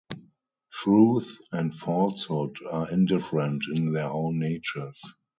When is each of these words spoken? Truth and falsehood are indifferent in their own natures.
Truth 0.71 1.37
and 1.51 1.71
falsehood 1.71 2.57
are 2.67 2.89
indifferent 2.89 3.65
in 3.71 3.93
their 3.93 4.09
own 4.09 4.39
natures. 4.39 4.99